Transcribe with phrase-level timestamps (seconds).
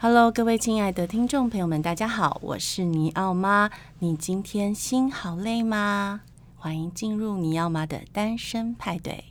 [0.00, 3.68] Hello，各位亲爱的听众朋友们，大家好，我是尼奥妈。
[3.98, 6.20] 你今天心好累吗？
[6.54, 9.24] 欢迎进入尼奥妈的单身派对。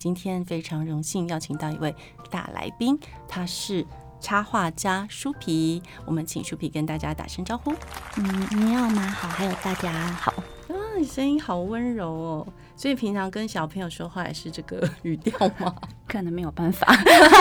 [0.00, 1.94] 今天非常荣幸邀请到一位
[2.28, 3.86] 大来宾，他是
[4.20, 5.80] 插画家舒皮。
[6.04, 7.72] 我们请舒皮跟大家打声招呼。
[8.16, 10.32] 嗯，尼奥妈好，还有大家好。
[10.66, 12.48] 啊，你声音好温柔哦。
[12.82, 15.72] 所以平常跟小朋友说话也是这个语调吗？
[16.08, 16.92] 可能没有办法。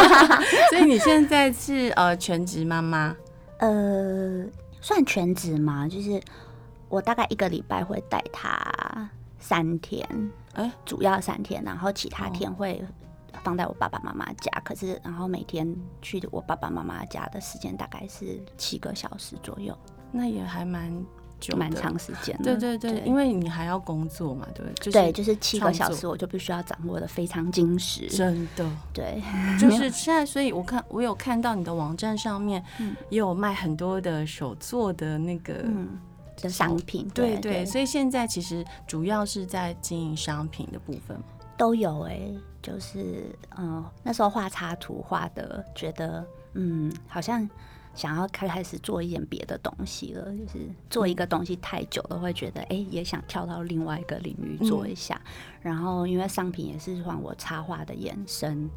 [0.69, 3.15] 所以你现在是呃全职妈妈？
[3.57, 4.45] 呃，
[4.81, 5.87] 算全职吗？
[5.87, 6.21] 就是
[6.89, 9.09] 我大概一个礼拜会带他
[9.39, 10.07] 三天，
[10.53, 12.79] 哎、欸，主要三天，然后其他天会
[13.43, 14.51] 放在我爸爸妈妈家。
[14.55, 19.75] 哦、可是，然后每天去我爸爸妈妈家的时间大概是七个小时左右。
[20.11, 21.03] 那也还蛮。
[21.41, 24.73] 就蛮长时间的，对对对，对，因为你还要工作嘛，对不对？
[24.75, 28.07] 就是、对，就是七个小时，我就必须要掌握的非常精实。
[28.07, 28.63] 真的，
[28.93, 29.19] 对，
[29.59, 32.63] 就是现在，所以我看我有看到你的网站上面，
[33.09, 35.65] 也有卖很多的手作的那个
[36.37, 37.65] 的商品，对对。
[37.65, 41.17] 所以现在其实主要是在经营商品的部分，
[41.57, 46.23] 都有哎、欸，就是嗯，那时候画插图画的，觉得
[46.53, 47.49] 嗯，好像。
[47.93, 55.19] 想要开开始做一点别的东西了，就是做一个东西太久了，会觉得哎、欸，也想跳到另外一个领域做一下。
[55.25, 58.69] 嗯、然后因为商品也是算我插画的延伸，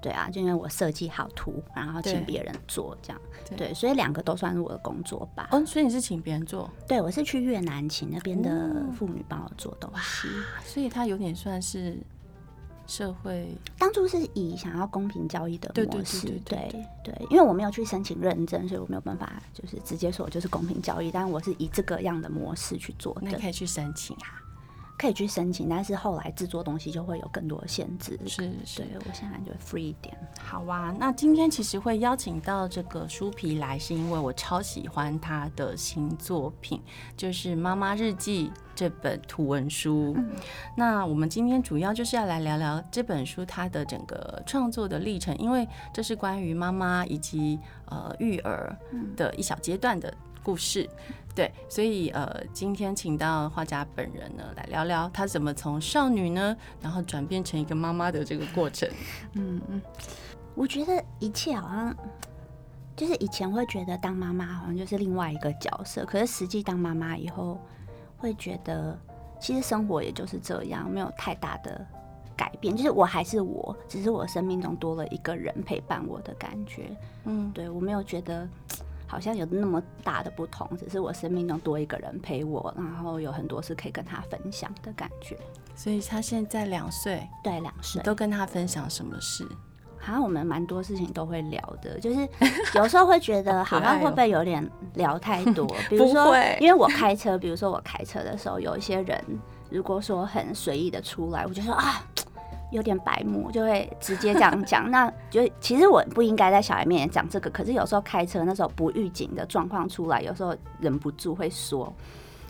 [0.00, 5.48] 对啊，就因为我设计好图，然后请别人做这样，对，对所以两个都算是我的工作吧。
[5.50, 6.70] 哦，所以你是请别人做？
[6.86, 11.98] 对，我是去越南请那边的妇女帮我做东西，哦、所以他有点算是。
[12.86, 23.22] 社会当初是以想要公平交易的模式，对对因为我没有去申请认证，所以我没有办法就是直接说我就是公平交易，但我是以这个样的模式去做的。
[23.24, 24.43] 那你可以去申请啊。
[24.96, 28.18] 可以去申请，但是后来制作东西就会有更多的限制。
[28.26, 30.16] 是，是，对，我现在就 free 一点。
[30.40, 36.80] 好啊，那今天其实会邀请到这个书皮来，是因为我超喜欢他的新作品，
[37.16, 40.14] 就是《妈妈日记》这本图文书。
[40.16, 40.30] 嗯。
[40.76, 48.76] 那我们今天主要就是要来聊聊这本书它的整个创作的历程，因为这是关于妈妈以及呃育儿
[49.16, 50.12] 的一小阶段的
[50.44, 50.88] 故事。
[51.34, 58.88] 对，所以呃，今天请到画家本人呢，来聊聊他怎么从少女呢，然后转变成一个妈妈的这个过程。
[59.34, 59.82] 嗯嗯，
[60.54, 61.96] 我觉得一切好像
[62.94, 67.60] 就是以前会觉得当妈妈好像就是另外一个角色，可是实际当妈妈以后，
[68.16, 68.96] 会觉得
[69.40, 71.84] 其实生活也就是这样，没有太大的
[72.36, 76.96] 改变，就是我还是我，只是我生命中多了一个人陪伴我的感觉。
[77.24, 78.48] 嗯，对，我没有觉得。
[79.14, 85.38] 好像有那么大的不同，只是我生命中多一个人陪我，然后有很多事可以跟他分享的感觉。
[85.76, 88.02] 所以他现在两岁，对，两岁。
[88.02, 89.46] 都跟他分享什么事？
[90.00, 92.28] 好像我们蛮多事情都会聊的，就是
[92.74, 95.64] 有时候会觉得 好像会不会有点聊太多？
[95.88, 99.24] 比如说，因为我开车，比如说我开车的时候，有一些人
[99.70, 102.04] 如果说很随意的出来，我就说啊。
[102.74, 104.90] 有点白目，就会直接这样讲。
[104.90, 111.90] 那就其实我不应该在小孩面前讲这个，可是有时候开车那时候不预警的状况出来，有时候忍不住会说。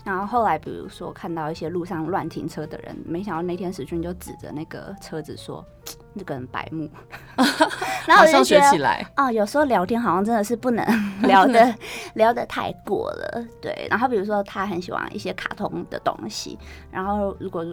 [0.02, 5.64] 然后后来比如说看到一些路上乱停车的人，没想到那天史俊就指着那个车子说
[6.12, 6.88] ：“那个人白目。
[8.06, 10.84] ”然后我就觉得啊、哦，有时候聊天好像真的是不能
[11.22, 11.74] 聊的
[12.14, 13.44] 聊的太过了。
[13.62, 16.58] 对，然后比如说他很喜欢一些卡通的东西，
[16.90, 17.64] 然后如果。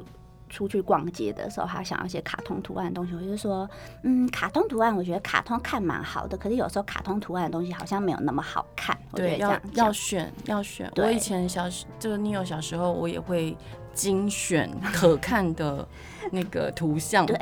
[0.52, 3.68] 出去逛街的时候，他想要一些卡通图案的东西，我就说，
[4.04, 8.96] 嗯，卡通图案，我觉得卡通看蛮好的，可是有时候卡通图案的东西好像没有那么好看。
[9.14, 10.92] 对，要要选要选。
[10.98, 13.58] 我以前小时，就是你有小时候，我也会
[13.94, 15.88] 精选可看的
[16.32, 17.26] 那个图像。
[17.26, 17.40] 对。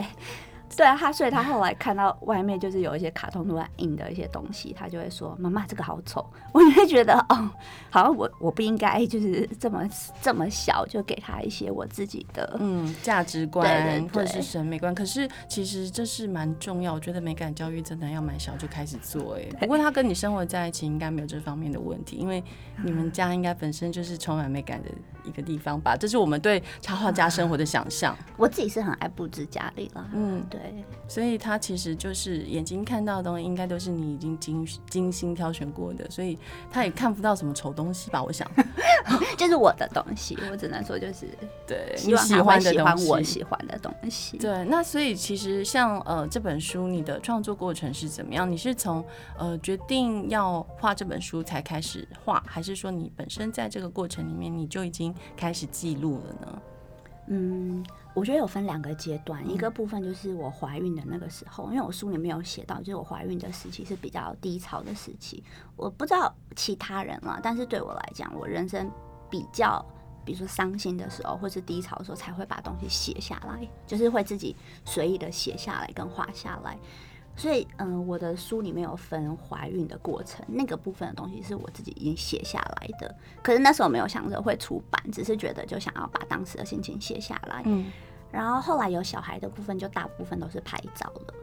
[0.75, 7.49] 对啊，他所以他后来看到外面就是有一些卡通图案印的一些东西，他就会说：“妈妈，这个好丑。”我就会觉得 哦，
[7.89, 9.87] 好像我我不应该就是这么
[10.21, 14.93] 这么小就给他一些我自己的嗯价值观或者是审美观。
[14.93, 19.35] 可是其实这是蛮重要，我觉得美感教育真的要蛮小就开始做。
[19.35, 22.43] 哎，不过他跟你生活在一起应该没有这方面的问题，因为
[22.83, 24.89] 你们家应该本身就是充满美感的
[25.23, 25.95] 一个地方吧？
[25.95, 28.15] 这是我们对插画家生活的想象。
[28.37, 30.59] 我自己是很爱布置家里了，嗯，对。
[31.07, 36.37] 所以他其实就是眼睛看到的东西，应该都是你已经精精心挑选过的，所以
[36.71, 38.21] 他也看不到什么丑东西吧？
[38.23, 38.49] 我想，
[39.37, 41.27] 就是我的东西，我只能说就是
[41.67, 44.37] 对，你喜欢的东西我喜欢的东西。
[44.37, 48.49] 对，那所以其实像呃这本书，你的创作过程是怎么样？
[48.49, 49.03] 你是从
[49.37, 56.61] 呃决定要画这本书才开始画，还是说你本身在这个过程里面你就已经开始记录了呢？
[57.31, 57.85] 嗯，
[58.15, 65.43] 我觉得有分两个阶段，一个部分就是我怀孕的那个时候，因为我书里面有写到，就是我怀孕的时期是比较低潮的时期。
[65.75, 68.89] 我不知道其他人了，但是对我来讲，我人生
[69.29, 69.85] 比较，
[70.25, 76.79] 比如说伤心的时候或是低潮的时候，才会把东西写下来，就是会自己随意的写下来跟画下来。
[77.39, 83.15] 所以，嗯、呃，我的书里面有分怀孕的过程，那个部分的东西是我自己已经写下来的。
[83.41, 87.61] 可是那时候没有想着会出版，只是觉得就想要把当时的心情写下来。
[87.65, 87.85] 嗯。
[88.29, 91.33] 然后后来有小孩的部分，就大部分都是拍照了，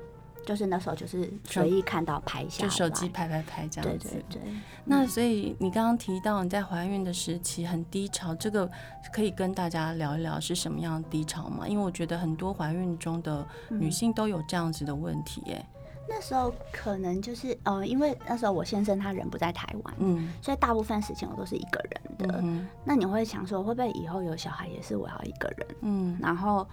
[0.45, 4.11] 就是那时候就是随意看到拍下，就手机拍拍拍这样子。
[4.11, 4.53] 对对对。
[4.85, 8.71] 那所以你刚刚提到你在怀孕的时期很低潮，这个
[9.13, 11.67] 可以跟大家聊一聊是什么样的低潮吗？
[11.67, 15.67] 因为我觉得很多怀孕中的女性都有这样子的问题，哎。
[16.09, 22.41] 那时候可能就是呃，因为那时候我先生他人不在台湾，嗯，所以大部分时间我都是一个人的。
[22.43, 25.67] 嗯，那你会想说，会不会以后有小孩也是我要一个人？
[25.83, 26.67] 嗯，然后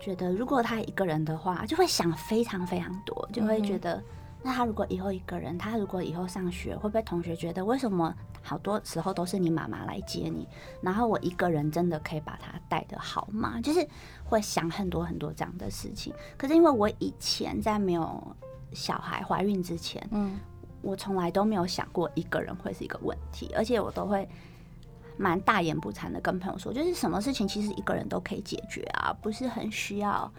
[0.00, 4.02] 觉得如果他一个人的话，就会想非常非常多，就会觉得，
[4.42, 8.12] 那他如果以后一个人，他如果以后上学，会不会同学觉得为什么
[8.42, 10.48] 好多时候都是你妈妈来接你，
[10.80, 13.60] 然后我一个人真的可以把他带的好吗？
[13.62, 13.86] 就是
[14.24, 16.12] 会想很多很多这样的事情。
[16.36, 18.36] 可是因为我以前在没有
[18.74, 20.38] 小孩怀孕之前，嗯，
[20.80, 24.28] 我从来都没有想过一个人会是一个问题，而且我都会
[25.16, 30.30] 蛮大言不惭的跟朋友说，就是什么事情其实一个人都可以解决啊，不是很需要，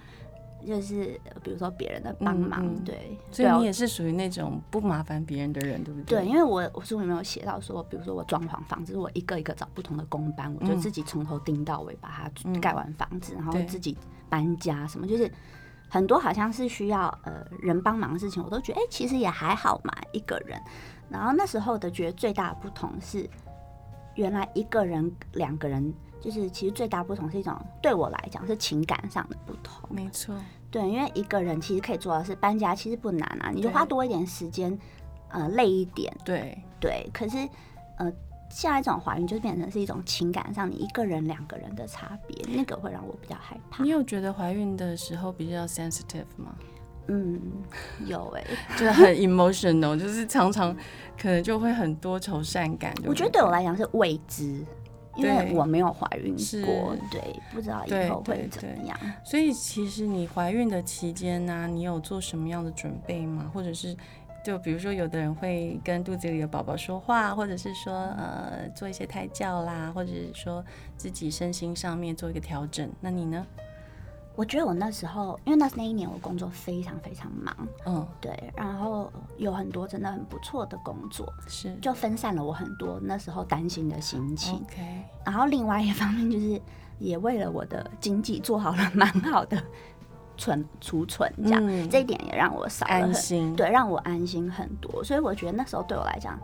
[0.65, 3.18] 就是比如说别人的帮忙，嗯嗯，对。
[3.31, 6.19] 所以你也是属于那种不麻烦别人的人，对不对？
[6.19, 13.97] 对，因为我我书里面有写到说，比如说我装潢房子，我一个一个找不同的工班，我就自己从头盯到尾把它盖完房子，嗯，然后自己
[14.27, 15.31] 搬家什么，就是。
[15.94, 20.60] 很多好像是需要呃人帮忙的事情，我都觉得哎、欸，其实也还好嘛，一个人。
[21.07, 23.30] 然后那时候的觉得最大的不同是，
[24.16, 29.88] 原来一个人、两个人，就是其实最大不同是一种对我来讲是情感上的不同。
[29.95, 30.34] 没错，
[30.72, 34.75] 对，因为一个人其实可以做到是搬家，其实不难啊，你就花多一点时间，
[35.30, 36.12] 呃，累一点。
[36.25, 37.38] 对对，可是
[38.00, 38.12] 呃。
[38.54, 43.84] 现在这种怀孕就变成是一种情感上你一个人两个人的差别，那个会让我比较害怕。
[43.84, 46.56] 你有觉得怀孕的时候比较 sensitive 吗？
[47.08, 47.42] 嗯，
[48.06, 50.74] 有哎、欸， 就是很 emotional，就是常常
[51.20, 52.94] 可能就会很多愁善感。
[53.06, 54.64] 我觉得对我来讲是未知，
[55.16, 58.96] 因为我没有怀孕过，对，不知道以后会怎么样。
[59.24, 63.50] 所以其实你怀孕的期间呢、啊，你有做什么样的准备吗？
[63.52, 63.98] 或者是？
[64.44, 70.63] 就比如说，有的人会跟肚子里的宝宝说话，或者是说，呃，做一些胎教啦，或者是说
[70.98, 72.90] 自己身心上面做一个调整。
[73.00, 73.45] 那你呢？
[74.36, 77.56] 我觉得我那时候，因为那那一年我工作非常非常忙，
[77.86, 84.56] 嗯，对，然后有很多真的很不错的工作，是就分散了我很多那时候担心的心情。
[84.56, 86.60] OK，然后另外一方面就是
[86.98, 89.63] 也为了我的经济做好了蛮好的。
[90.38, 95.03] 存储存这样、嗯，这一点也让我少了很安心，对，让我安心很多。
[95.03, 96.39] 所以我觉得那时候对我来讲，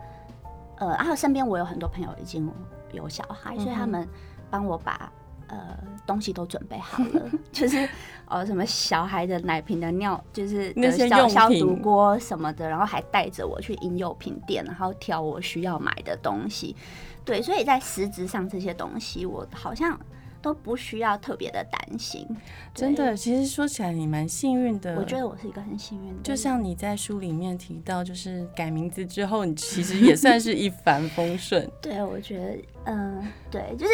[0.78, 2.50] 呃，还有身边我有很多朋友已经
[2.92, 4.08] 有小孩，嗯、所以他们
[4.48, 5.12] 帮我把
[5.48, 5.76] 呃
[6.06, 7.88] 东西都准备好了， 就是
[8.26, 16.76] 呃什么小孩的奶瓶的尿，就是那些消消毒锅什么的，然后还带着我去婴幼品店，然后挑我需要买的东西。
[17.24, 19.98] 对，所以在实质上这些东西，我好像。
[20.42, 22.26] 都不需要特别的担心，
[22.74, 23.16] 真的。
[23.16, 24.96] 其实说起来，你蛮幸运的。
[24.96, 26.22] 我觉得我是一个很幸运的。
[26.22, 31.70] 就像你在书里面提到，就是改名字之后，你其实也算是一帆风顺。
[31.82, 33.92] 对，我觉得，嗯、呃，对，就是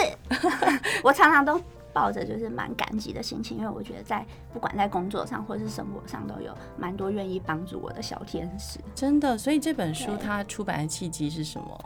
[1.03, 1.61] 我常常都
[1.93, 8.79] 抱着就是蛮感激的心情，因为我觉得在不管在工作上或是生活上，都有蛮多愿意帮助我的小天使。
[8.95, 11.85] 真的，所以这本书它出版的契机是什么？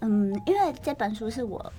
[0.00, 1.72] 嗯，因为这本书是我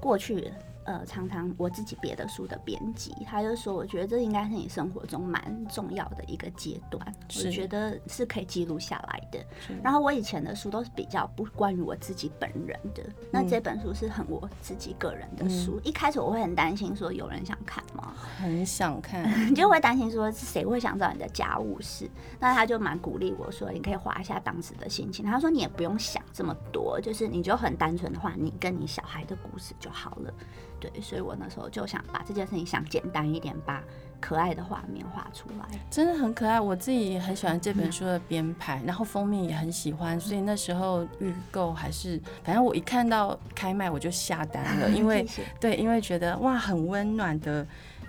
[0.00, 0.52] 过去。
[0.84, 9.38] 呃，常常我自己别的书的编辑，他就说，我觉得这应该是你生活中蛮重要的一个阶段，我觉得是可以记录下来的。
[9.82, 15.76] 然后我以前的书都是比较不关于我自己本人的，那这本书是很我自己个人的书。
[15.76, 18.14] 嗯、一开始我会很担心说有人想看吗？
[18.38, 19.24] 很想看，
[19.54, 22.10] 就会担心说是谁会想知道你的家务事。
[22.40, 25.24] 那他就蛮鼓励我说，你可以画一下当时的心情。
[25.24, 30.34] 他说你也不用想这么多，就是你就很单纯的话，你跟你小孩的故事就好了。
[30.82, 33.80] 对，所以我那时候就想把这件事情想简单一点，把
[34.18, 36.60] 可爱的画面画出来，真的很可爱。
[36.60, 45.24] 我自己也很喜欢这本书的编排，嗯，然后封面也很喜欢，所以那时候预购还是，反正我一看到开卖我就下单了，因为
[45.60, 47.64] 对，因为觉得哇，很温暖的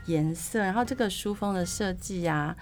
[0.08, 2.56] 颜色，然后这个书封的设计啊，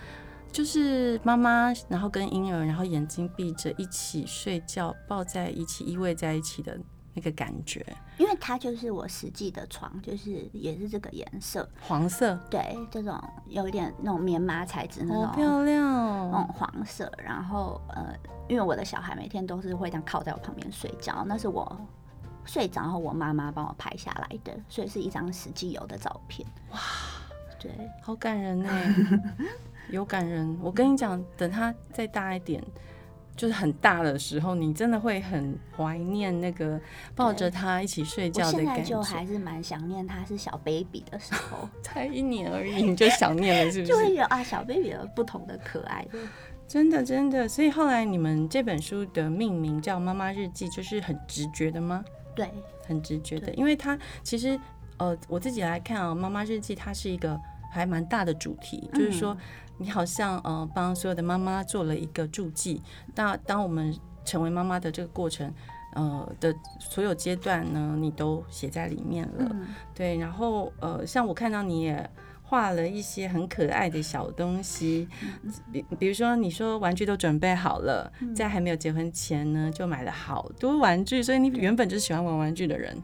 [0.52, 6.78] 就是妈妈然后跟婴儿，然后眼睛闭着一起睡觉，抱在一起，依偎在一起的。
[7.14, 7.86] 那个感觉，
[8.18, 12.40] 因为它就是我实际的床，就是也是这个颜色，黄色。
[12.50, 17.12] 对，这种有一点那种棉麻材质那种，好漂亮哦，那种黄色。
[17.18, 18.16] 然后呃，
[18.48, 21.80] 因为我的小孩每天都是会这样靠在我旁边睡觉，那是我
[22.46, 26.48] 睡着后我妈妈帮我拍下来的，所以是一张实际有的照片。
[26.72, 26.80] 哇，
[27.60, 28.70] 对，好感人呢，
[29.90, 30.58] 有感人。
[30.62, 32.64] 我跟你讲，等他再大一点。
[33.42, 36.80] 就是很大的时候，你真的会很怀念那个
[37.16, 38.70] 抱着他一起睡觉的感觉。
[38.70, 43.90] 我现在就还是蛮想念他是小 baby 的时候， 才一年而已，你就想念了，是不是？
[43.92, 46.20] 就会有啊，小 baby 有不同的可爱的。
[46.70, 47.48] 真的，真的。
[47.48, 52.06] 所以后来你们这本书的命名叫《妈妈日记》，就是很直觉的吗？
[52.36, 52.48] 对，
[52.86, 54.56] 很直觉的，因为它其实
[54.98, 57.36] 呃，我自己来看啊，《妈妈日记》它是一个
[57.72, 59.36] 还蛮大的主题，嗯、就是说。
[59.82, 62.80] 你好像呃帮所有的妈妈做了一个注记，
[63.16, 65.52] 那当我们成为妈妈的这个过程，
[65.96, 69.48] 呃的所有阶段呢，你都写在里面了。
[69.50, 72.08] 嗯、对，然后呃像我看到你也
[72.44, 75.08] 画了一些很可爱的小东西，
[75.72, 82.96] 比、嗯、比如说你说玩具都准备好了，嗯、在还没有结婚前呢就买了好多玩具，所以你原本就是喜欢玩玩具的人。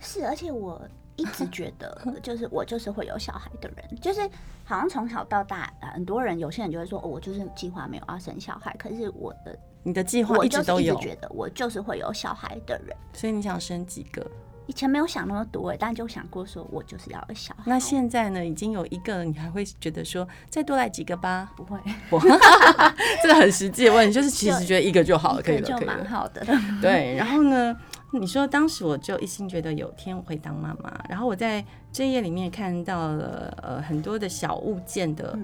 [0.00, 0.82] 是，而且我。
[1.16, 4.20] 一直觉得 就是我就是会有小孩的人，就是
[4.64, 8.74] 好像从小到大，很多人有些人就会说，哦，我就是计划没有要生小孩。
[8.78, 12.96] 可是我的你的计划一直都有，我觉得我就是会有小孩的人。
[13.12, 14.26] 所以你想生几个？
[14.66, 17.64] 以前没有想那么多，但就想过说我就是要有小孩。
[17.66, 18.42] 那现在呢？
[18.42, 21.52] 已经有一个了，你还会觉得说再多来几个吧？
[21.54, 21.78] 不会，
[23.22, 26.42] 这个很实际的问题，就是其实觉得一个就好了，可以了，就蛮好的。
[26.80, 27.76] 对，然后呢？
[28.18, 35.38] 你说当时我就一心觉得有天我会当妈妈，然后我在这页里面看到了呃很多的小物件的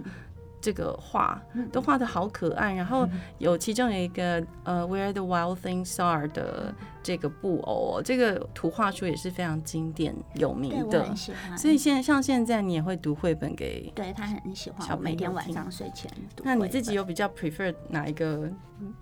[0.60, 1.40] 这个画，
[1.72, 3.08] 都画的好可爱，然后
[3.38, 11.14] 有其中有一个呃 Where the Wild Things Are 的这个布偶，这个图画书也是非常经典有名的。
[11.56, 16.42] 所以现在像现在你也会读绘本给，对他很喜欢，每天晚上睡前读。
[16.44, 18.50] 那你自己有比较 prefer 哪一个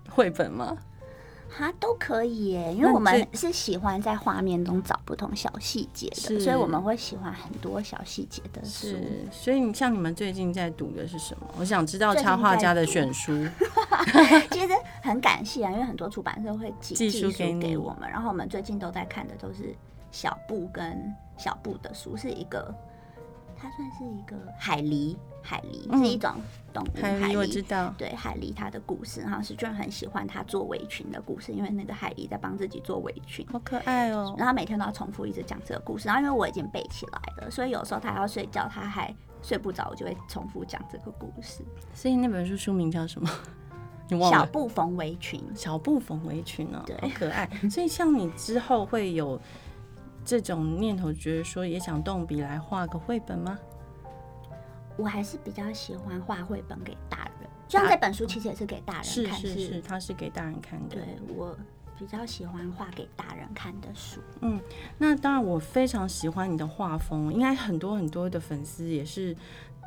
[0.09, 0.77] 绘本吗？
[1.49, 8.95] 哈，都可以耶，因为我们是喜欢在画面中找不同小细节的，所以我们会喜欢很多小细节的书。
[9.31, 11.47] 所以你像你们最近在读的是什么？
[11.57, 13.31] 我想知道插画家的选书。
[14.51, 19.75] 其实很感谢啊，因为很多出版社会寄寄书给我们，然后我们最近都在看的都是
[20.11, 22.73] 小布跟小布的书，是一个。
[23.61, 26.31] 它算是一个海狸，海狸是一种
[26.73, 26.87] 动物。
[26.95, 34.35] 嗯、海狸我知道，对海狸它的故事，然后是就很喜欢它做围裙的故事，因为那个海狸在帮自己做围裙，好可爱哦。
[34.37, 41.63] 然后每天都要重复一直讲这个故事，然后因为我已经背起来了，所以有时候他要睡觉，他还睡不着，我就会重复讲这个故事。
[41.93, 43.29] 所以那本书书名叫什么？
[44.31, 47.49] 小布缝围裙，小布缝围裙哦，对，好可爱。
[47.69, 49.39] 所以像你之后会有。
[50.25, 53.57] 这种念头，觉得说也想动笔来画个绘本吗？
[54.99, 60.95] 我还是比较喜欢画绘本给大人，就像这本书其实也是给大人看，是是是，它是给大人看的。
[60.95, 61.03] 对，
[61.35, 61.57] 我
[61.97, 64.19] 比较喜欢画给大人看的书。
[64.41, 64.59] 嗯，
[64.97, 69.35] 那当然，我非常喜欢你的画风，应该很多很多的粉丝也是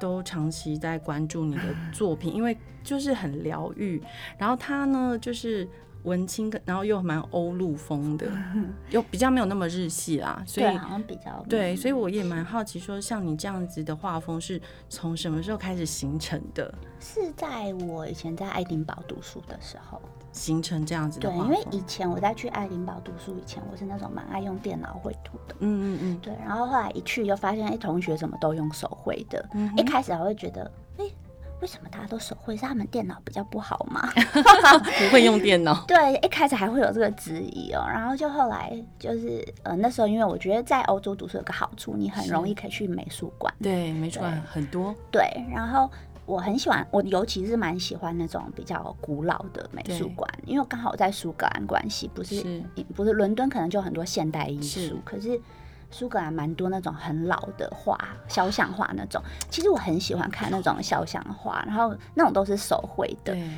[0.00, 4.02] 都长期在关注你的作品，因为就是很疗愈。
[4.38, 5.68] 然后他呢，就是。
[6.04, 8.26] 文青，然后又蛮欧陆风的，
[8.90, 16.72] 又比较没有那么日系啦，所以好像比较对，所以我也蛮好奇，说像你这样子的画风是从什么时候开始形成的？
[17.00, 20.00] 是在我以前在爱丁堡读书的时候
[20.32, 21.48] 形成这样子的画风。
[21.48, 25.54] 对，因为以前我在去爱丁堡读书以前，我是那种蛮爱用电脑绘图的。
[25.60, 26.34] 嗯嗯嗯，对。
[26.44, 29.48] 然后后来一去就发现，哎，同学怎么都用手绘的？
[29.54, 31.04] 嗯、一开始还会觉得，哎。
[31.62, 32.56] 为什么大家都手绘？
[32.56, 34.06] 是他们电脑比较不好吗？
[34.98, 35.82] 不会用电脑？
[35.86, 37.84] 对，一开始还会有这个质疑哦。
[37.88, 43.54] 然后就后来就是呃，那时候因为我觉得在欧洲读书有个好处，你很容易可以去美术馆。
[43.62, 44.92] 对，美术馆很多。
[45.12, 45.88] 对，然后
[46.26, 52.62] 我很喜欢，我尤其是蛮喜欢那种比较古老的美术馆，对因为刚好在苏格兰关系，不是，是
[52.96, 55.40] 不是伦敦可能就很多现代艺术，可是。
[55.92, 57.96] 苏格兰蛮多那种很老的画，
[58.26, 63.34] 肖像画那种，其实我很喜欢看那种肖像画，然后那种都是手绘的。
[63.34, 63.48] 对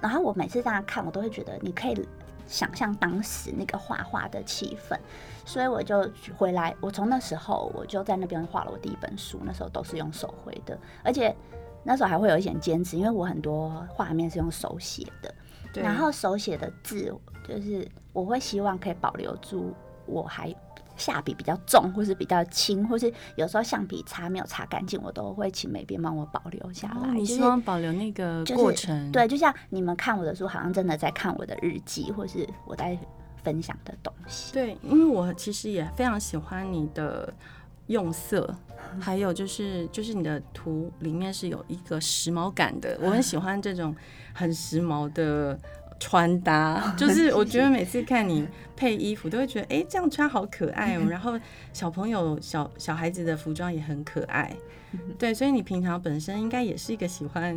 [0.00, 2.08] 然后我每次这样看，我都会觉得你可以
[2.46, 4.96] 想象当时那个画画的气氛，
[5.44, 6.74] 所以我就回来。
[6.80, 11.36] 我从那时候我就在那边画了我第一本书，那时候都是用手绘的，而且
[11.82, 15.34] 那时候还会有一点坚持，因为我很多画面是用手写的，
[15.72, 17.14] 对然后手写的字
[17.46, 19.74] 就是我会希望可以保留住
[20.06, 20.54] 我还。
[21.00, 27.08] 下笔比较重，或是比较轻，或是有时候橡皮擦没有擦干净，我都会请美编帮我保留下来。
[27.08, 29.10] 哦、你希望保留那个过程？
[29.10, 32.96] 对，就像你们看我的书，好像真的在看我的日记，或是我在
[33.42, 34.52] 分享的东西。
[34.52, 37.32] 对，因为我其实也非常喜欢你的
[37.86, 38.54] 用色，
[39.00, 43.96] 还有就是就是你的图里面是有一个时髦感的，我很喜欢这种
[44.34, 45.58] 很时髦的
[46.00, 46.92] 穿搭。
[46.98, 51.06] 就是我觉得每次看你配衣服，都会觉得哎，这样穿好可爱哦。
[51.08, 51.38] 然后
[51.72, 54.52] 小朋友小小孩子的服装也很可爱。
[55.16, 57.56] 对，所以你平常本身应该也是一个喜欢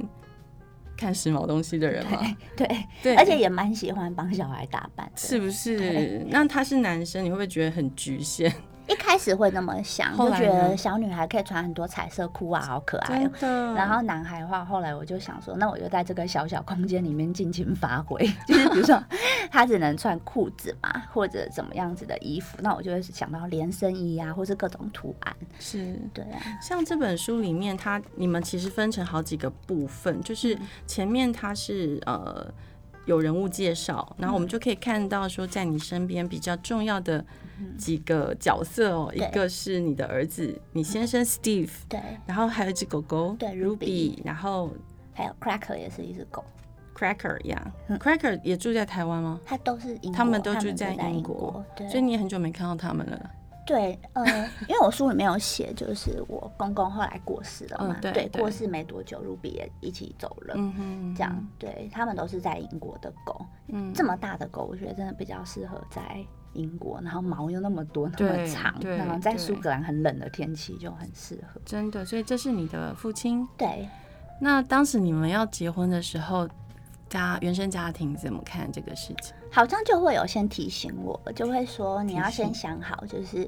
[0.95, 2.19] 看时髦东西的人嘛？
[2.55, 6.23] 对对，对，而且也蛮喜欢帮小孩打扮，是不是？
[6.29, 8.53] 那他是男生，你会不会觉得很局限？
[8.87, 13.73] 一开始会那么想，就觉得小女孩可以穿很多彩色裤啊，好可爱哦。
[13.75, 19.01] 然后男孩的话，后来我就想说，那我就在这个小小空间里面尽情发挥， 就是比如说
[19.49, 25.35] 他只能穿裤子嘛，或者怎么样子的衣服，那我就会想到连身衣啊，或是各种图案。
[25.59, 26.41] 是，对啊。
[26.61, 32.53] 像这本书里面，它你们其实分成好几个部分，就是前面它是呃。
[33.05, 37.23] 有人物介绍，然后我们就可以看到说，在你身边比较重要的
[37.77, 44.71] 几个角色哦，一个是你的儿子，你先生 Steve，对，然后还有一只狗狗，对，Ruby，然后
[45.13, 46.43] 还有 Cracker 也是一只狗
[46.95, 49.39] ，Cracker 呀，Cracker 也住在台湾吗？
[49.45, 53.31] 他都是英国，他们都住在英国，所以你也很久没看到他们了。
[53.65, 54.25] 对，呃，
[54.67, 73.87] 因为我书里面有写，就是我公公后来过世了嘛，嗯、对，对，对，过世没多久，Ruby 也一起走了，嗯哼，这样，对他们都是在英国的狗，嗯，这么大的狗，我觉得真的比较适合在英国，然后毛又那么多，那么长，然后在苏格兰很冷的天气就很适合，真的，所以这是你的父亲，对，
[74.41, 76.47] 那当时你们要结婚的时候。
[77.09, 79.35] 家原生家庭怎么看这个事情？
[79.53, 83.47] 好像就会有先提醒我，就会说你要先想好，就是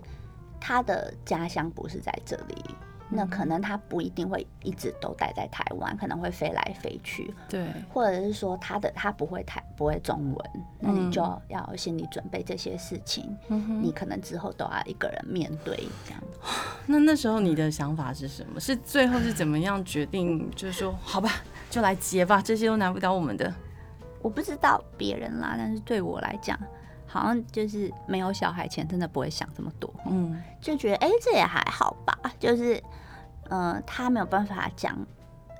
[0.62, 2.64] 他的家乡不是在这里，
[3.10, 7.34] 那可能他不一定会一直都待在台湾，可能会飞来飞去。
[7.50, 13.36] 对，或者是说他的他不会台不会中文，那你就要心理准备这些事情。
[13.48, 16.24] 嗯，你可能之后都要一个人面对这样。
[16.86, 18.60] 那那时候你的想法是什么？
[18.60, 20.48] 是最后是怎么样决定？
[20.52, 21.32] 就是说，好吧。
[21.68, 23.52] 就来结吧，这些都难不倒我们的。
[24.26, 26.60] 我不知道别人啦，但是对我来讲，
[27.06, 32.18] 好像就是没有小孩前真的不会想这么多，嗯，就觉得哎、欸，这也还好吧。
[32.40, 32.76] 就是，
[33.50, 34.98] 嗯、呃，他没有办法讲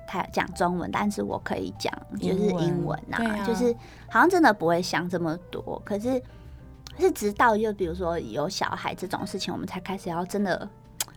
[0.08, 3.72] 他讲中文，但是我可以讲就是英文呐、啊，就是
[4.10, 5.80] 好像真的不会想这么多。
[5.84, 6.20] 可是
[6.98, 10.68] 是直到就比如说有小孩这种事情，我们才开始要真的。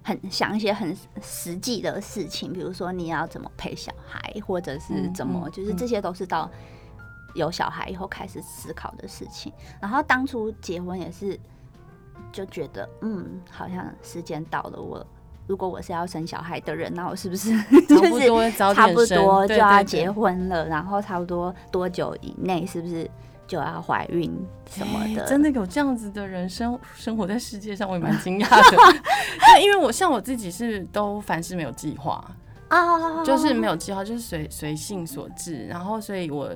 [0.01, 6.49] 很想一些很实际的事情，比如说你要怎么陪小孩，或者是怎么，就是这些都是到
[7.33, 9.51] 有小孩以后开始思考的事情。
[9.81, 11.39] 然后当初结婚也是
[12.31, 14.81] 就觉得，嗯，好像时间到了。
[14.81, 15.05] 我
[15.47, 17.51] 如果我是要生小孩的人，那我是不是
[17.87, 20.67] 就是差不多就要结婚了？
[20.67, 23.09] 然后差不多多久以内，是不是？
[23.47, 24.31] 就要怀孕
[24.69, 28.77] 什么的，真的有这样子的人生 生活在世界上，我也蛮惊讶的。
[29.55, 32.23] 对，因为我像我自己是都凡事没有计划
[32.67, 35.65] 啊，就是没有计划，就是随随性所致。
[35.65, 36.55] 然后，所以我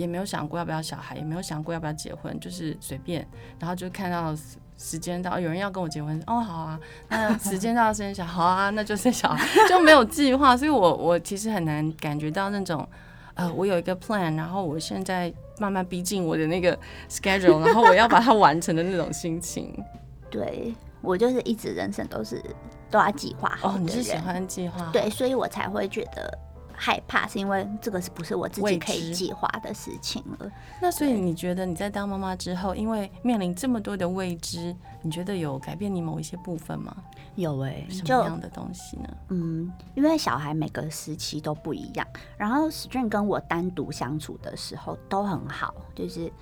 [0.00, 3.26] 也没有想过要不要小孩，也没有想过要不要结婚，就是随便。
[3.58, 4.34] 然后就看到
[4.78, 6.80] 时间到，有人要跟我结婚，哦，好啊。
[7.08, 10.56] 那 时间到生小孩，好啊，那就生小孩，就没有计划。
[10.56, 12.88] 所以我我其实很难感觉到那种。
[13.34, 19.72] 呃，我有一个 plan，然后我现在慢慢逼近我的那个 schedule，然后我要把它完成的那种心情。
[20.28, 22.42] 对，我就是一直人生都是
[22.90, 23.70] 都要计划好。
[23.70, 24.90] 哦，你是喜欢计划？
[24.92, 26.38] 对，所以我才会觉得
[26.82, 30.50] 害怕，是因为这个是不是我自己可以计划的事情了？
[30.80, 36.96] 那所以你觉得你在当妈妈之后，因为面临这么多的未知，你觉得有改变你某一些部分吗？
[37.34, 39.08] 有诶、欸，什么样的东西呢？
[39.28, 42.06] 嗯，因为小孩每个时期都不一样，
[42.38, 46.32] 然后 String 跟我单独相处的时候都很好，就是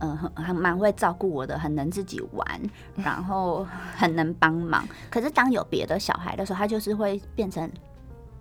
[0.00, 2.60] 嗯，很很蛮会照顾我的，很能自己玩，
[2.96, 3.64] 然后
[3.96, 4.86] 很能帮忙。
[5.08, 7.70] 可是当有别的小孩的时候，他就是会变成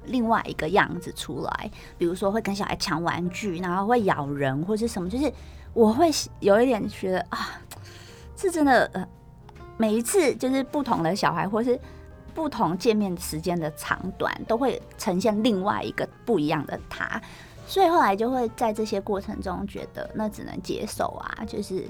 [0.07, 5.31] 另外一个样子出来，比如说会跟小孩抢玩具，然后会咬人或是什么，就是
[5.73, 7.59] 我会有一点觉得啊，
[8.35, 9.07] 是真的呃。
[9.77, 11.77] 每一次就是不同的小孩，或是
[12.33, 17.21] 不同见面时间的长短，都会呈现另外一个不一样的他。
[17.67, 21.85] 所以后来就会在这些过程中觉得，那只能接受啊，就是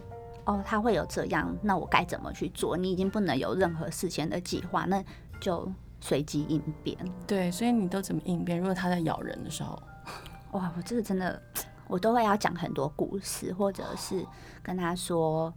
[0.45, 2.75] 哦，他会有这样，那我该怎么去做？
[2.75, 5.03] 你已经不能有任何事先的计划，那
[5.39, 6.97] 就随机应变。
[7.25, 8.59] 对，所以你都怎么应变？
[8.59, 9.81] 如果它在咬人的时候，
[10.51, 11.41] 哇，我这个真的，
[11.87, 14.25] 我都会要讲很多故事，或者是
[14.61, 15.53] 跟他说。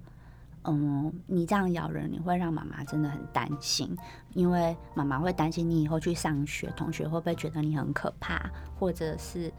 [0.64, 3.96] 嗯，你这样咬人，你会让妈妈真的很担心，
[4.34, 9.50] 因为妈妈会担心你以后去上学，同学会不会觉得你很可怕，或者是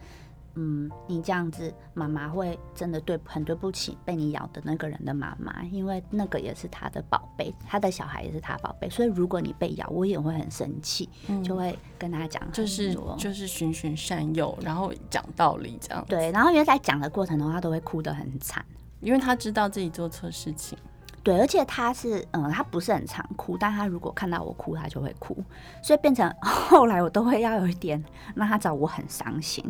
[0.54, 16.04] 嗯，你这样子，妈妈会真的对很对不起被你咬的那个人的妈妈，因为那个也是他的宝贝，他的小孩也是他宝贝，所以如果你被咬，我也会很生气，嗯、就会跟他讲，就是就是循循善诱，然后讲道理这样。
[16.08, 18.64] 对，然后因为在讲的过程中，他都会哭得很惨，
[19.00, 20.76] 因为他知道自己做错事情。
[21.22, 25.36] 对，而且他是，嗯，他不是很常哭，但他如果看到我哭，他就会哭，
[25.82, 28.02] 所以变成 后来我都会要有一点
[28.34, 29.62] 让他找我很伤心，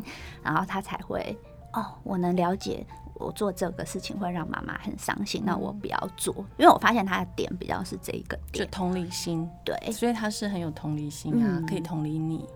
[0.42, 1.36] 然后他才会，
[1.72, 12.46] 哦，我能了解我做这个事情会让妈妈很伤心，那我不要做，因为我发现他的点比较是这一个点，就同理心，对，所以他是很有同理心啊，嗯、可以同理你，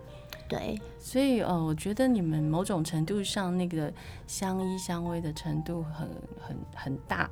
[0.47, 3.91] 对，所以呃，我觉得你们某种程度上那个
[4.25, 7.29] 相依相偎的程度很很很大。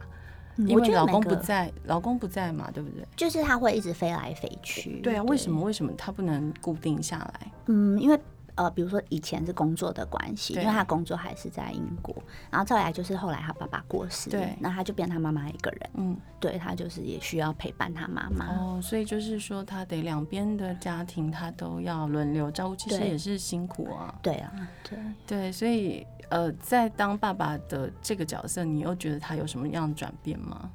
[0.58, 3.06] 因为老公不在，老公不在嘛，对不对？
[3.16, 5.00] 就是他会一直飞来飞去。
[5.02, 5.62] 对啊，为什么？
[5.64, 7.52] 为什么他不能固定下来？
[7.68, 8.20] 嗯，因为
[8.56, 12.16] 呃，比如说以前是工作的关系，因为他工作还是在英国，
[12.52, 15.90] 然后再来就是后来他爸爸过世，对，那他就变他妈妈一个人。
[15.96, 18.48] 嗯，对他就是也需要陪伴他妈妈。
[18.58, 24.14] 哦，所以就是说他得两边的家庭他都要轮流照顾，其实也是辛苦啊。
[24.22, 24.52] 对啊，
[24.88, 26.06] 对对，所以。
[26.30, 30.72] 呃，在当爸爸的这个角色，你又觉得他有什么样的转变吗？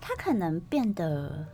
[0.00, 1.44] 他可能变得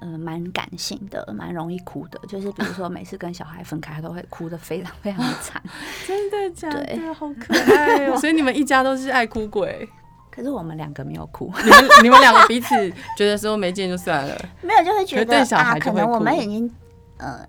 [0.00, 2.18] 呃蛮感性的，蛮容易哭的。
[2.28, 5.62] 就是比如说，每次跟小孩分开，他都会哭的非常非常的惨。
[6.06, 6.84] 真的假的？
[6.84, 8.16] 对，好可爱哦！
[8.20, 9.88] 所以你们一家都是爱哭鬼。
[10.30, 11.50] 可是我们两个没有哭。
[11.64, 12.68] 你们你们两个彼此
[13.16, 16.70] 觉得说没见就算了，没有就会觉得对小孩啊，可能我们已经
[17.18, 17.46] 呃。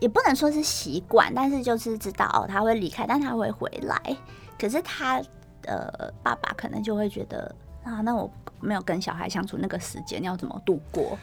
[0.00, 4.16] 也不能说是习惯，但是就是知道哦，他会离开，但他会回来。
[4.58, 5.22] 可是他
[5.66, 7.54] 呃，爸爸可能就会觉得
[7.88, 11.18] 啊，那我没有跟小孩相处那个时间，要怎么度过？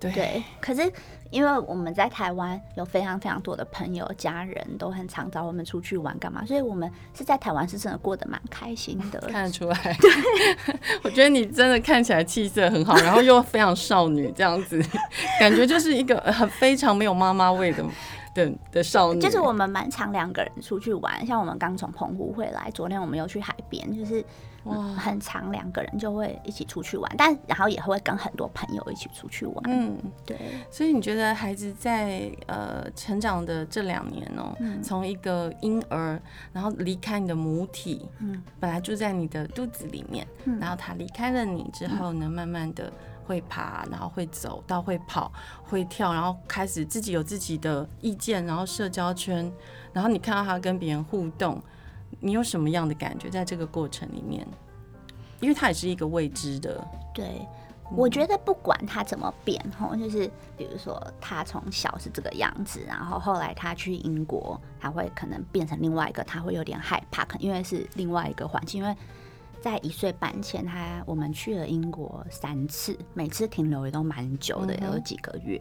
[0.00, 0.92] 对，对，可是
[1.30, 9.18] 因为我们在台湾有非常非常多的朋友、家人都很常找我们出去玩干嘛，所以我们是在台湾是真的过得蛮开心的。
[9.28, 14.80] 看得出来， 对，我觉得你真的看起来气色很好，然后又非常少女这样子，
[15.40, 17.84] 感觉就是一个很非常没有妈妈味的。
[18.38, 24.24] 的的少女，就是我们蛮常两个人出去玩，像我们刚从澎湖回来，昨天我们又去海边，就是
[24.64, 29.56] 哇，很常两个人就会一起出去玩，但然后也会跟很多朋友一起出去玩。
[29.66, 30.36] 嗯，对。
[30.70, 36.20] 所以你觉得孩子在呃成长的这两年哦、喔，从、嗯、一个婴儿，
[36.52, 42.92] 然后离开你的母体，嗯，本来住在你的肚子里面，嗯、然后他离开了你之后呢，慢慢的。
[43.28, 45.30] 会爬，然后会走到会跑，
[45.62, 49.52] 会跳，然后开始自己有自己的意见，然后社交圈，
[49.92, 51.62] 然后你看到他跟别人互动，
[52.20, 54.48] 你有什么样的感觉在这个过程里面？
[55.40, 56.82] 因为他也是一个未知的。
[57.12, 57.46] 对，
[57.94, 68.96] 我觉得不管他怎么变，吼，就是比如说他从小是这个样子，然后后来他去英国，他会可能变成另外一个，他会有点害怕，可能因为是另外一个环境，因为。
[69.60, 75.60] 在一岁半前，他我们去了英国三次，每次停留也都蛮久的，有几个月。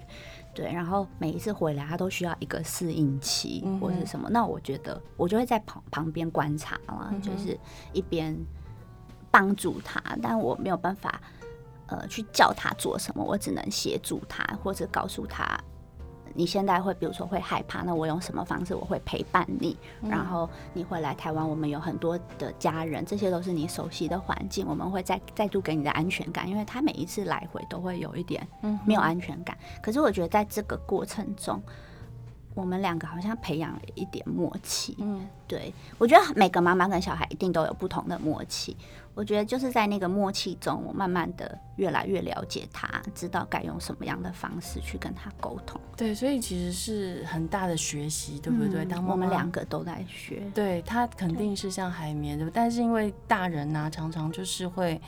[0.54, 4.30] 对，然后每一次回来，他都需要一个适应期或是什么。
[4.30, 7.58] 那我觉得，我就会在旁旁边观察嘛，就是
[7.94, 8.36] 一边
[9.30, 11.22] 帮助他，但我没有办法
[11.88, 15.60] 呃去叫他做什么，我只能协助他或者告诉他。
[16.38, 18.76] 你现在会，比如说会害怕，那我用什么方式？
[18.76, 28.48] 我会陪伴你，嗯、然后你会来台湾，我们有很多的家人，这些都是你熟悉的环境，我们会再再度给你的安全感，因为他每一次来回都会有一点
[28.86, 29.58] 没有安全感。
[29.60, 31.60] 嗯、可是我觉得在这个过程中，
[32.54, 34.96] 我们两个好像培养了一点默契。
[35.00, 38.78] 嗯，对，我觉得每个妈妈跟小孩一定都有不同的默契。
[39.18, 45.82] 我觉得就是在那个默契中，我慢慢的越来越了解他，知道该用什么样的方式去跟他沟通。
[45.96, 48.86] 对，所以其实是很大的学习，对不对？
[48.86, 50.44] 嗯、当我们两个都在学。
[50.54, 55.02] 对，他肯定是像海绵，对，吧，但是因为大人呢、啊，常常就是会，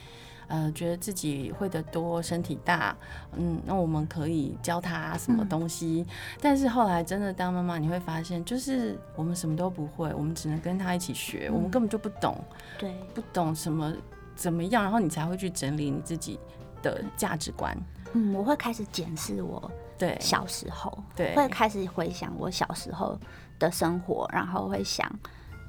[0.49, 2.95] 呃，觉得自己会的多，身体大，
[3.33, 6.03] 嗯，那我们可以教他什么东西。
[6.07, 12.35] 嗯、但是后来真的当妈妈，你会发现，就是我们什么都不会，我们只能跟他一起学，嗯、我们根本就不懂。
[12.79, 13.93] 对，不懂什么
[14.35, 16.39] 怎么样，然后你才会去整理你自己
[16.81, 17.77] 的价值观。
[18.13, 23.15] 嗯，我会开始检视我对小时候，对，会开始回想我小时候
[23.59, 25.07] 的生活，然后会想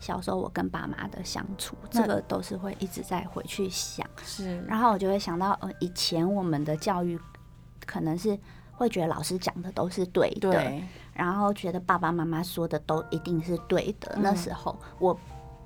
[0.01, 4.05] 小时候我跟爸妈的相处，这个都是会一直在回去想。
[4.25, 7.17] 是，然后我就会想到，呃，以前我们的教育
[7.87, 8.37] 可能是
[8.73, 10.83] 会觉得老师讲的都是对的，对，
[11.13, 14.13] 然后觉得爸爸妈妈说的都一定是对的。
[14.17, 15.17] 嗯、那时候我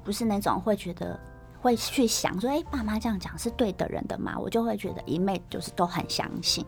[0.02, 1.18] 不是那种会觉得。
[1.64, 4.36] 会去想说，哎、欸，爸妈这样讲是对的人的吗？
[4.38, 6.62] 我就会觉得一昧就是都很相信。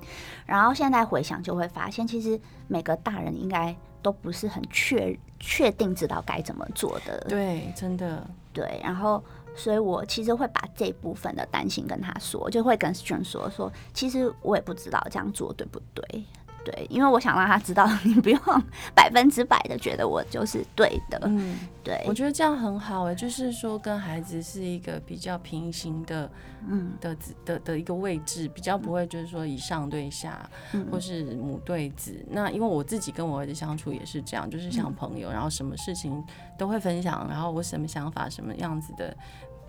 [0.46, 7.20] 然后现在回想，就会发现，其实每个大人应该都不是很确确定知道该怎么做的。
[7.28, 8.80] 对，真的对。
[8.82, 9.22] 然后，
[9.54, 16.24] 所以我其实会把这部分的担心跟他说，就会跟 Stern 说说，其实我也不知道这样做对不对。
[16.66, 18.40] 对，因为我想让他知道， 你不用
[18.92, 21.16] 百分之百的觉得我就是对的。
[21.22, 26.28] 嗯，对，我觉得这样很好哎，就是说跟孩子是一个比较平行的，
[26.68, 32.20] 嗯的的的，的一个位置，比较不会就是说以上对下，嗯、或是母对子。
[32.28, 36.20] 那因为我自己跟我儿子相处也是这样，就是像朋友，嗯、然后什么事情
[36.58, 39.16] 都会分享，然后我什么想法、什么样子的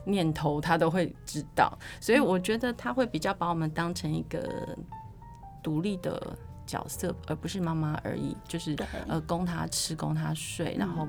[0.03, 1.71] 念头，他都会知道。
[2.01, 4.75] 所以我觉得他会比较把我们当成一个
[5.61, 6.35] 独立的。
[6.67, 8.75] 角色，而不是妈妈而已，就是
[9.07, 11.07] 呃供他吃，供他睡，然后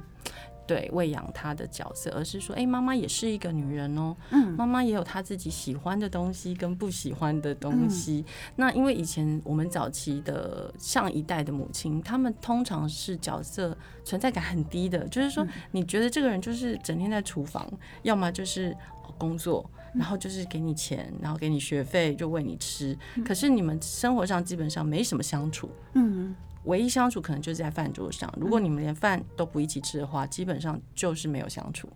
[0.67, 8.25] 对喂养他的角色，而是说，哎、欸，妈妈也是一个女人哦，嗯，妈妈也有她自己喜欢的东西跟不喜欢的东西。
[8.27, 17.67] 嗯、那因为以前我们早期的上一代的母亲，她们通常是角色存在感很低的，就是说，你觉得这个人就是整天在厨房，
[18.03, 18.77] 要么就是
[19.17, 19.69] 工作。
[19.95, 22.97] 然后就是给你钱，然后给你学费，就喂你吃。
[23.25, 28.33] 可是你们生活上基本上没什么相处，嗯，唯一相处可能就是在饭桌上。
[28.37, 31.89] 如果你们连饭都不一起吃的话，基本上就是没有相处。